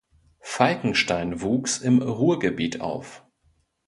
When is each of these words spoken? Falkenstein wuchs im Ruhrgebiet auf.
Falkenstein 0.39 1.41
wuchs 1.41 1.77
im 1.77 2.01
Ruhrgebiet 2.01 2.81
auf. 2.81 3.23